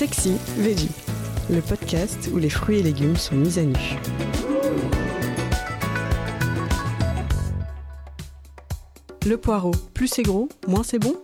[0.00, 0.88] Sexy Veggie,
[1.50, 3.76] le podcast où les fruits et légumes sont mis à nu.
[9.26, 11.16] Le poireau, plus c'est gros, moins c'est bon?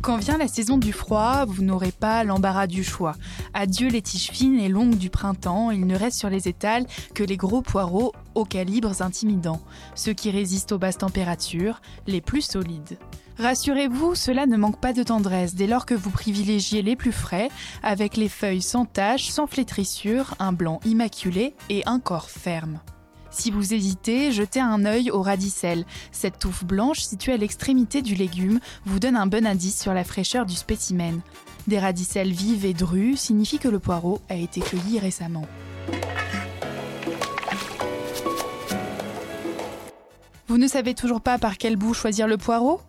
[0.00, 3.16] Quand vient la saison du froid, vous n'aurez pas l'embarras du choix.
[3.52, 6.86] Adieu les tiges fines et longues du printemps, il ne reste sur les étals
[7.16, 9.60] que les gros poireaux aux calibres intimidants,
[9.96, 12.96] ceux qui résistent aux basses températures, les plus solides.
[13.38, 17.48] Rassurez-vous, cela ne manque pas de tendresse dès lors que vous privilégiez les plus frais,
[17.82, 22.80] avec les feuilles sans taches, sans flétrissures, un blanc immaculé et un corps ferme.
[23.30, 25.84] Si vous hésitez, jetez un œil au radicelle.
[26.10, 30.04] Cette touffe blanche située à l'extrémité du légume vous donne un bon indice sur la
[30.04, 31.20] fraîcheur du spécimen.
[31.68, 35.46] Des radicelles vives et drues signifient que le poireau a été cueilli récemment.
[40.48, 42.80] Vous ne savez toujours pas par quel bout choisir le poireau?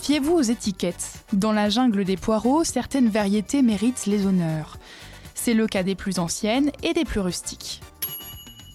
[0.00, 1.24] Fiez-vous aux étiquettes.
[1.34, 4.78] Dans la jungle des poireaux, certaines variétés méritent les honneurs.
[5.34, 7.80] C'est le cas des plus anciennes et des plus rustiques.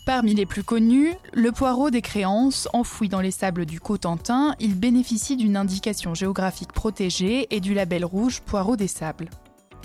[0.06, 4.76] Parmi les plus connus, le poireau des créances, enfoui dans les sables du Cotentin, il
[4.76, 9.32] bénéficie d'une indication géographique protégée et du label rouge poireau des sables.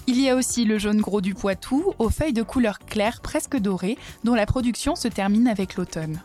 [0.06, 3.56] Il y a aussi le jaune gros du Poitou, aux feuilles de couleur claire presque
[3.56, 6.20] dorée, dont la production se termine avec l'automne.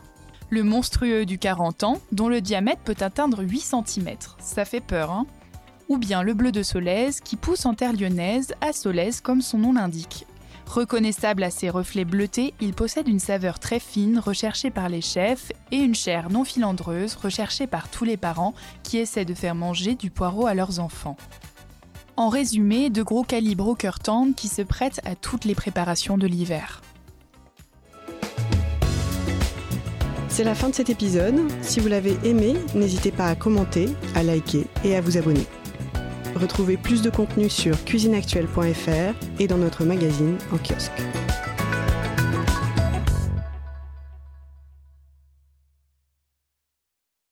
[0.50, 4.16] Le monstrueux du 40 ans, dont le diamètre peut atteindre 8 cm.
[4.38, 5.26] Ça fait peur, hein
[5.88, 9.58] Ou bien le bleu de Solèze, qui pousse en terre lyonnaise, à Solèze comme son
[9.58, 10.26] nom l'indique,
[10.66, 15.52] Reconnaissable à ses reflets bleutés, il possède une saveur très fine recherchée par les chefs
[15.70, 19.94] et une chair non filandreuse recherchée par tous les parents qui essaient de faire manger
[19.94, 21.16] du poireau à leurs enfants.
[22.16, 26.18] En résumé, de gros calibres au cœur tendre qui se prêtent à toutes les préparations
[26.18, 26.82] de l'hiver.
[30.36, 31.50] C'est la fin de cet épisode.
[31.62, 35.46] Si vous l'avez aimé, n'hésitez pas à commenter, à liker et à vous abonner.
[36.34, 40.92] Retrouvez plus de contenu sur cuisineactuelle.fr et dans notre magazine en kiosque.